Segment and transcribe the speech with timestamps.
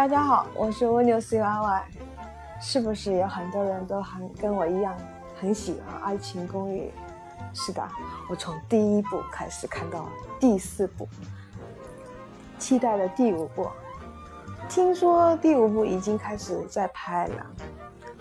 [0.00, 1.84] 大家好，我是蜗牛 C Y Y。
[2.58, 4.96] 是不是有很多人都很跟我一样
[5.38, 6.90] 很喜欢《爱情公寓》？
[7.52, 7.86] 是的，
[8.30, 10.08] 我从第一部开始看到
[10.38, 11.06] 第四部，
[12.58, 13.68] 期待的第五部。
[14.70, 17.46] 听说第五部已经开始在拍了，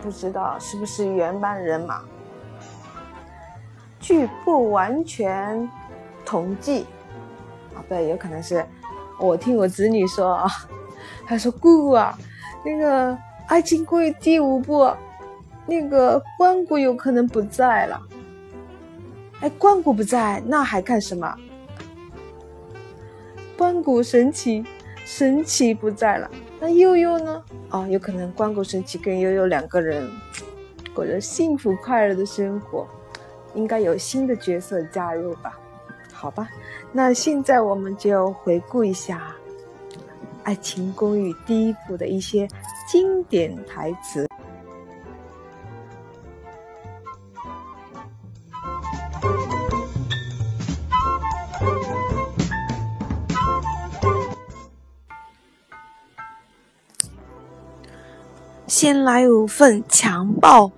[0.00, 2.04] 不知道是不是原班人马。
[3.98, 5.68] 据不完全
[6.24, 6.86] 统计，
[7.74, 8.64] 啊，对，有可能是
[9.18, 10.48] 我听我子女说啊，
[11.26, 12.18] 他说姑姑啊，
[12.64, 13.12] 那个
[13.46, 14.90] 《爱情公寓》第五部，
[15.66, 18.00] 那个关谷有可能不在了。
[19.40, 21.36] 哎，关谷不在，那还看什么？
[23.56, 24.64] 关谷神奇，
[25.04, 26.30] 神奇不在了，
[26.60, 27.42] 那悠悠呢？
[27.70, 30.10] 哦，有可能关谷神奇跟悠悠两个人
[30.94, 32.86] 过着幸福快乐的生活。
[33.54, 35.56] 应该有新的角色加入吧？
[36.12, 36.48] 好吧，
[36.90, 39.32] 那现在我们就回顾一下
[40.44, 42.46] 《爱情公寓》第一部的一些
[42.86, 44.28] 经典台词。
[58.66, 60.70] 先来五份强暴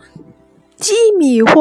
[0.77, 1.53] 鸡米花。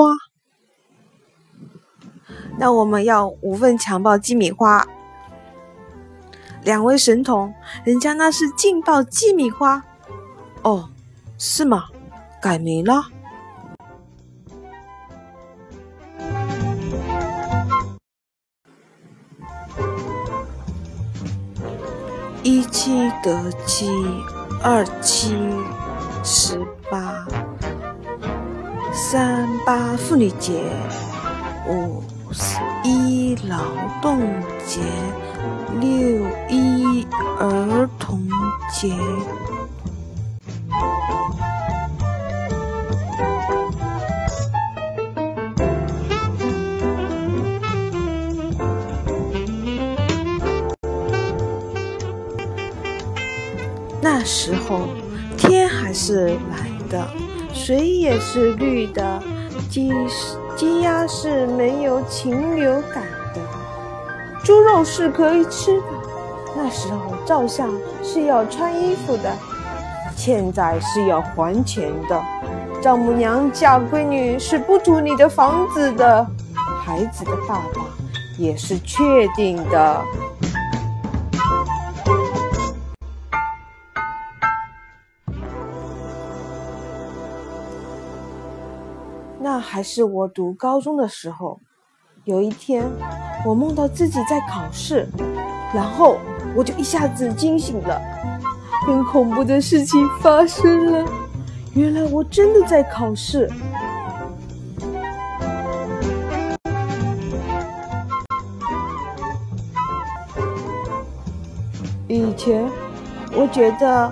[2.58, 4.88] 那我们要五份强暴鸡米花，
[6.66, 9.84] 两位神童，人家那是劲爆鸡米花，
[10.64, 10.90] 哦，
[11.38, 11.86] 是吗？
[12.42, 13.06] 改名了。
[22.42, 23.88] 一七得七，
[24.64, 25.36] 二七
[26.24, 27.28] 十八，
[28.92, 30.64] 三八妇女节，
[31.70, 32.04] 五。
[32.84, 33.58] 一劳
[34.02, 34.20] 动
[34.66, 34.82] 节，
[35.80, 35.90] 六
[36.50, 37.06] 一
[37.40, 38.28] 儿童
[38.72, 38.94] 节。
[54.02, 54.88] 那时候
[55.36, 57.08] 天还是蓝的，
[57.54, 59.22] 水也是绿的，
[59.70, 59.92] 鸡。
[60.56, 63.04] 鸡鸭是没有禽流感，
[64.46, 65.88] 猪肉是可以吃的。
[66.56, 67.68] 那时候照相
[68.04, 69.36] 是要穿衣服的，
[70.16, 72.24] 欠债是要还钱的。
[72.80, 76.24] 丈母娘嫁闺女是不图你的房子的，
[76.80, 77.82] 孩子的爸爸
[78.38, 80.02] 也是确定的。
[89.40, 91.60] 那还是我读高中的时候，
[92.26, 92.84] 有一天，
[93.46, 95.08] 我梦到自己在考试，
[95.72, 96.18] 然后
[96.56, 98.02] 我就一下子惊醒了，
[98.84, 101.06] 更恐怖的事情发生了，
[101.76, 103.48] 原来我真的在考试。
[112.08, 112.68] 以前
[113.34, 114.12] 我觉得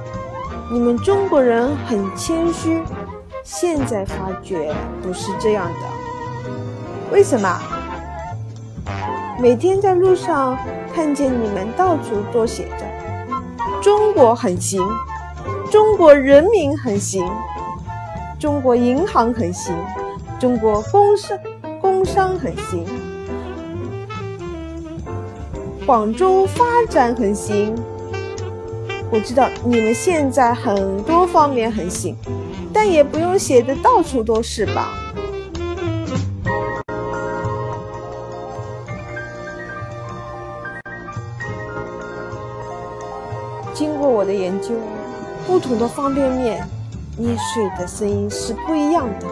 [0.72, 2.84] 你们中国人很谦虚。
[3.44, 7.60] 现在发觉不是这样的，为什么？
[9.40, 10.58] 每天在路上
[10.94, 12.86] 看见你们到处都写着
[13.82, 14.82] “中国很行
[15.72, 17.28] ”，“中国人民很行
[18.40, 19.76] ”，“中国银行很行
[20.40, 21.40] ”，“中国工商
[21.82, 22.86] 工商很行
[25.86, 27.76] ”，“广州发展很行”。
[29.12, 32.18] 我知道你们现在很多方面很行。
[32.74, 35.03] 但也不用写的到处都是吧。
[44.24, 44.74] 我的研究，
[45.46, 46.66] 不同的方便面
[47.18, 49.28] 捏碎的声音是不一样的。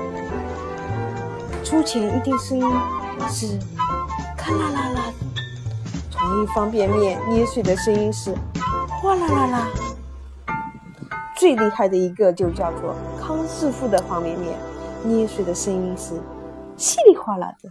[1.63, 2.69] 出钱一定声音
[3.29, 3.58] 是
[4.35, 5.02] 咔啦啦啦，
[6.11, 8.35] 同一方便面捏碎的声音是
[9.02, 9.67] 哗啦啦啦。
[11.38, 14.58] 最厉害的一个就叫做康师傅的方便面，
[15.05, 16.22] 捏碎的声音是
[16.76, 17.70] 稀里哗啦的。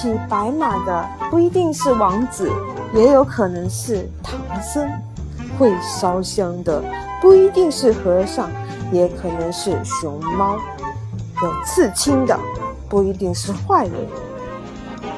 [0.00, 2.48] 骑白马的不一定是王子，
[2.94, 4.88] 也有可能是唐僧；
[5.58, 6.80] 会烧香的
[7.20, 8.48] 不一定是和尚，
[8.92, 10.56] 也可能是熊猫；
[11.42, 12.38] 有刺青的
[12.88, 13.94] 不一定是坏人。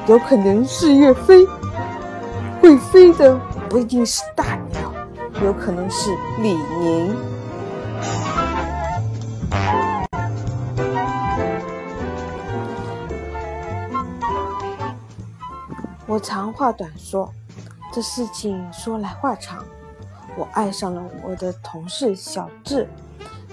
[0.07, 1.45] 有可能是岳飞，
[2.59, 3.39] 会飞的
[3.69, 4.91] 不一定是大鸟，
[5.45, 7.15] 有可能是李宁。
[16.21, 17.33] 长话短说，
[17.91, 19.63] 这事情说来话长。
[20.37, 22.87] 我爱上了我的同事小智，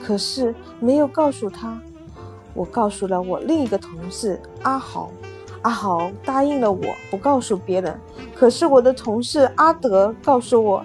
[0.03, 1.81] 可是没有告诉他。
[2.55, 5.11] 我告诉了我另一个同事阿豪，
[5.63, 7.99] 阿豪答应了我不告诉别人。
[8.35, 10.85] 可是我的同事阿德告诉我，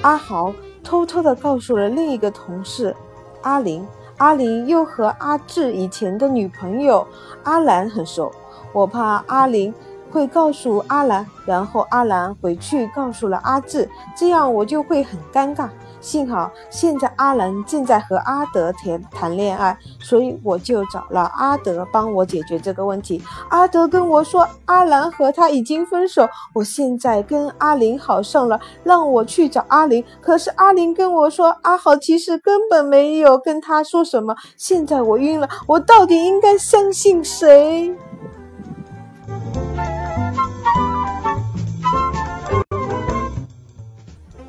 [0.00, 0.52] 阿豪
[0.82, 2.96] 偷偷的告诉了另一个同事
[3.42, 3.86] 阿林，
[4.16, 7.06] 阿林又和阿志以前的女朋友
[7.44, 8.32] 阿兰很熟。
[8.72, 9.72] 我怕阿林。
[10.10, 15.68] 会告诉阿兰，然后阿兰回去告诉了阿志，这样我就会很尴尬。
[16.00, 23.20] 幸好现在阿兰正在和阿德谈谈恋爱，所以我就找了阿德帮我解决这个问题。
[23.48, 26.28] 阿德跟我说，阿兰和他已经分手。
[26.54, 30.04] 我现在跟阿林好上了，让我去找阿林。
[30.20, 34.36] 可是阿林跟我说，阿豪其实根本没有跟他说什么。
[34.56, 37.92] 现在我晕了，我到底应该相信谁？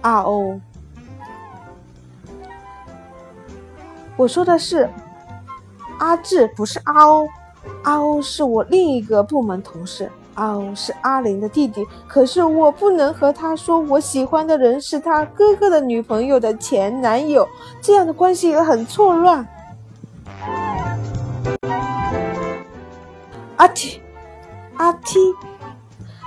[0.01, 0.59] 阿欧，
[4.15, 4.89] 我说的是
[5.97, 7.27] 阿志，不是阿欧。
[7.83, 11.85] 阿欧是我另一个部门同事，阿欧是阿林的弟弟。
[12.07, 17.47] 可是我不能和他说，我喜欢的人是他哥哥的女朋友的前男友，
[17.81, 19.45] 这样的关系也很错乱。
[23.57, 24.01] 阿 T，
[24.77, 25.19] 阿 T，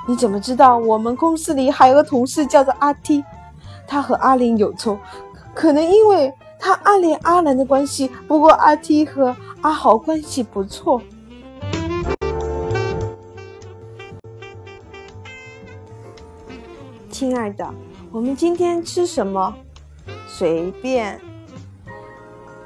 [0.06, 3.24] 你怎么知道我们公司里还有个同事叫做阿 T？
[3.86, 4.98] 他和阿林有仇，
[5.54, 8.10] 可能因为他暗恋阿兰的关系。
[8.26, 11.00] 不过阿 T 和阿豪关系不错。
[17.10, 17.68] 亲爱的，
[18.10, 19.54] 我们今天吃什么？
[20.26, 21.20] 随便。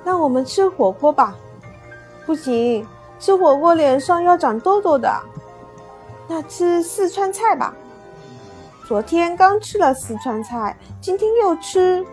[0.04, 1.36] 那我们吃火锅吧。
[2.24, 2.86] 不行，
[3.18, 5.12] 吃火锅脸上要长痘痘的。
[6.28, 7.74] 那吃四川菜吧。
[8.86, 12.06] 昨天刚吃了四川菜，今天又吃。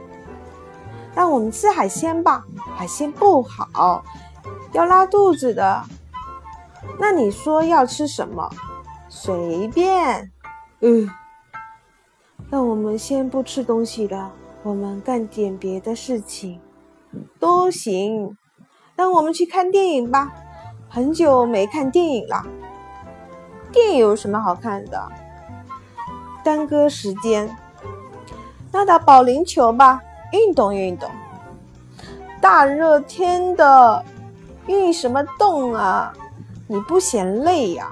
[1.13, 2.43] 让我们吃海鲜吧，
[2.75, 4.03] 海鲜不好，
[4.71, 5.83] 要拉肚子的。
[6.99, 8.49] 那你说要吃什么？
[9.07, 10.31] 随便。
[10.79, 11.07] 嗯，
[12.49, 14.31] 那我们先不吃东西了，
[14.63, 16.59] 我们干点别的事情
[17.39, 18.35] 都行。
[18.95, 20.33] 那我们去看电影吧，
[20.89, 22.43] 很久没看电影了。
[23.71, 25.11] 电影有什么好看的？
[26.43, 27.55] 耽搁时间，
[28.71, 30.01] 那打保龄球吧，
[30.31, 31.09] 运动运动。
[32.41, 34.03] 大热天的，
[34.67, 36.13] 运什么动啊？
[36.67, 37.89] 你不嫌累呀？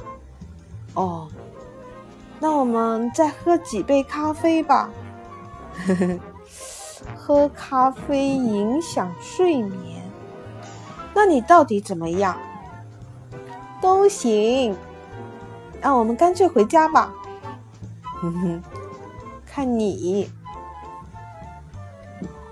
[0.93, 1.27] 哦，
[2.39, 4.89] 那我们再喝几杯咖啡吧。
[5.87, 6.19] 呵呵，
[7.15, 10.03] 喝咖啡影响睡眠。
[11.13, 12.35] 那你到底怎么样？
[13.81, 14.75] 都行。
[15.81, 17.13] 那我们干脆回家吧。
[18.21, 18.61] 哼哼，
[19.47, 20.29] 看你，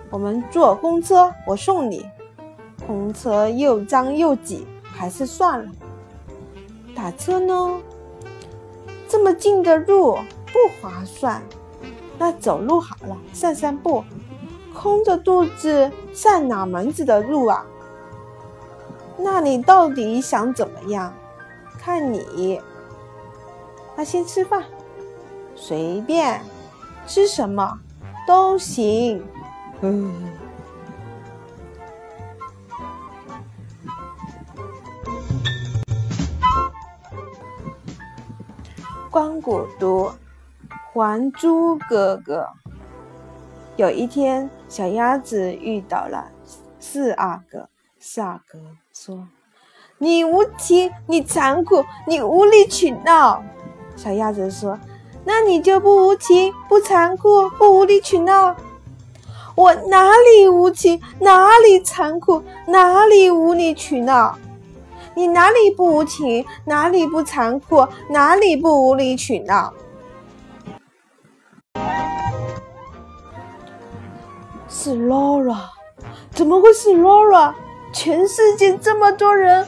[0.10, 2.10] 我们坐公车，我送你。
[2.88, 5.71] 公车又脏又挤，还是算了。
[6.95, 7.77] 打车呢？
[9.07, 10.18] 这么近的路
[10.48, 11.42] 不划算，
[12.18, 14.04] 那走路好了，散散步。
[14.74, 17.64] 空着肚子上哪门子的路啊？
[19.18, 21.14] 那你到底想怎么样？
[21.78, 22.59] 看你，
[23.95, 24.64] 那先吃饭。
[25.61, 26.42] 随便
[27.06, 27.80] 吃什么
[28.25, 29.23] 都行。
[29.81, 30.31] 嗯。
[39.11, 40.06] 关谷读
[40.94, 42.47] 《还珠格格》。
[43.75, 46.31] 有一天，小鸭子遇到了
[46.80, 47.69] 四阿哥。
[47.99, 48.59] 四阿哥
[48.94, 49.28] 说
[49.99, 53.44] ：“你无情，你残酷，你无理取闹。”
[53.95, 54.80] 小鸭子说。
[55.26, 58.56] 那你就不无情、不残酷、不无理取闹？
[59.56, 64.38] 我哪里无情，哪里残酷，哪里无理取闹？
[65.16, 69.73] 你哪里不无情，哪里不残酷，哪里不无理取闹？
[74.69, 75.57] 是 Laura，
[76.33, 77.54] 怎么会是 Laura？
[77.92, 79.68] 全世界这么多人，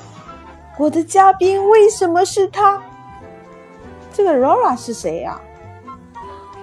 [0.77, 2.81] 我的嘉宾为什么是他？
[4.13, 5.39] 这个 Laura 是谁呀？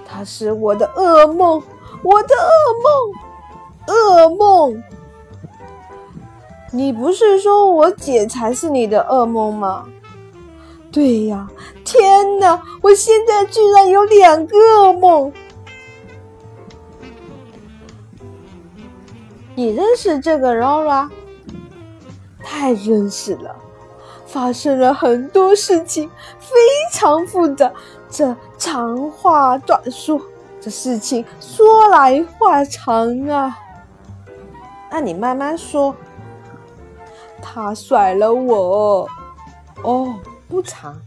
[0.05, 1.61] 她是我的噩梦，
[2.03, 4.83] 我的噩梦，噩梦。
[6.71, 9.87] 你不是说我姐才是你的噩梦吗？
[10.91, 11.47] 对呀，
[11.83, 12.61] 天哪！
[12.81, 15.31] 我现在居然有两个噩梦。
[19.55, 21.09] 你认识这个 Laura？
[22.43, 23.55] 太认识了。
[24.31, 26.07] 发生了很多事情，
[26.39, 26.55] 非
[26.93, 27.71] 常复杂，
[28.09, 30.21] 这长话短说，
[30.61, 33.57] 这事情说来话长啊。
[34.91, 35.95] 那你慢慢说。
[37.41, 39.07] 他甩了我。
[39.81, 40.13] 哦，
[40.47, 40.99] 不长。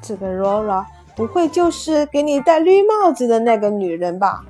[0.00, 4.42] 这个 Rora 不会就是给你戴绿帽子的那个女人吧？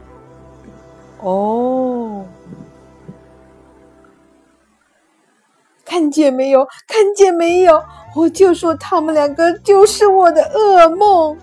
[1.21, 2.25] 哦，
[5.91, 6.65] 看见没有？
[6.87, 7.83] 看见没有？
[8.15, 11.37] 我就说他们两个就是我的噩梦。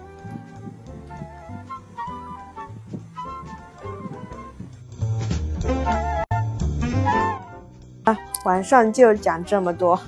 [8.06, 10.00] 啊，晚上就讲这么多，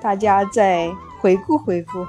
[0.00, 0.88] 大家再
[1.20, 2.06] 回顾回顾。